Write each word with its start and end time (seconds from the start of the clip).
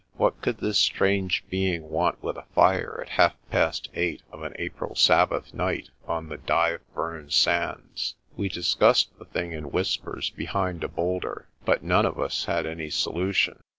What 0.15 0.41
could 0.41 0.57
this 0.57 0.79
strange 0.79 1.43
being 1.51 1.87
want 1.87 2.23
with 2.23 2.35
a 2.35 2.47
fire 2.55 3.01
at 3.05 3.09
half 3.21 3.35
past 3.51 3.87
eight 3.93 4.23
of 4.31 4.41
an 4.41 4.53
April 4.57 4.95
Sabbath 4.95 5.53
night 5.53 5.91
on 6.07 6.27
the 6.27 6.39
Dyve 6.39 6.79
Burn 6.95 7.29
sands? 7.29 8.15
We 8.35 8.49
dis 8.49 8.73
cussed 8.73 9.15
the 9.19 9.25
thing 9.25 9.51
in 9.51 9.69
whispers 9.69 10.31
behind 10.31 10.83
a 10.83 10.87
boulder, 10.87 11.49
but 11.65 11.83
none 11.83 12.07
of 12.07 12.19
us 12.19 12.45
had 12.45 12.65
any 12.65 12.89
solution. 12.89 13.59